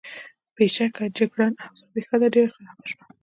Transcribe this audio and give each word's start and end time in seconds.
بېشکه، 0.55 1.05
جګړن: 1.17 1.53
اوضاع 1.65 1.89
بېحده 1.93 2.27
ډېره 2.33 2.49
خرابه 2.55 2.85
شوه. 2.91 3.03